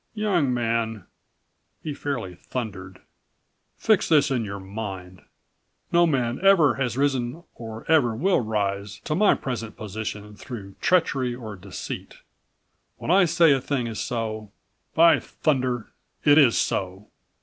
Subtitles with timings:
[0.15, 1.05] "Young man,"
[1.83, 3.01] he fairly thundered,
[3.77, 5.21] "fix this in your mind:
[5.91, 11.35] No man ever has risen or ever will rise to my present position through treachery
[11.35, 12.15] or deceit.
[12.97, 14.51] When I say a thing is so,
[14.95, 15.91] by thunder
[16.25, 17.07] it is so!"